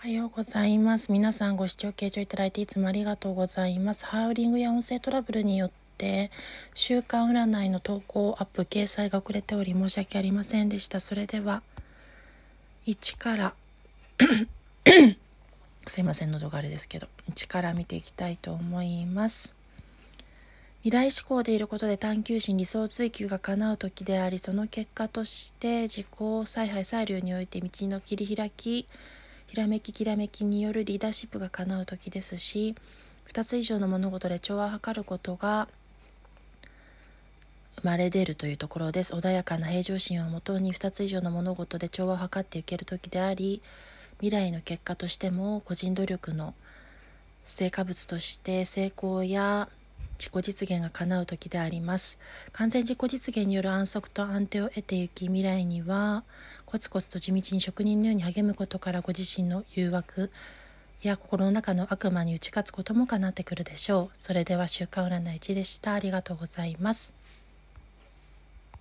[0.00, 1.10] おはようございます。
[1.10, 4.06] 皆さんご視聴傾聴いただいていつもありがとうございます。
[4.06, 6.30] ハウリングや音声トラブルによって
[6.72, 11.00] 週間占いの投稿アップ掲載が遅れており申し訳ありませんでした。
[11.00, 11.64] それでは
[12.86, 13.54] 1から
[15.88, 19.52] すいません喉があれですけど1から見ていきたいと思います。
[20.84, 26.06] 未来志向でいることで探求心理想追求が叶う時でありその結果として自己
[26.46, 28.86] 采配裁量において道の切り開き
[29.48, 32.74] ひらめききらめきによるリーダーシップが叶う時ですし
[33.32, 35.68] 2つ以上の物事で調和を図ることが
[37.76, 39.14] 生まれ出るというところです。
[39.14, 43.62] 穏やかな平常心をもとに2つ以上の物事で調和を図っていける時であり
[44.18, 46.54] 未来の結果としても個人努力の
[47.44, 49.68] 成果物として成功や
[50.18, 52.18] 自己実現が叶う時であります。
[52.52, 56.24] 完全自己実現による安息と安定を得てゆき未来には
[56.66, 60.30] コツコツと地道に職人のように励むことからご自身の誘惑
[61.02, 64.18] や心の中の悪魔に打ち勝つことも叶ってくるでしょう。
[64.18, 65.92] それでは週刊占い1でした。
[65.92, 67.12] ありがとうございます。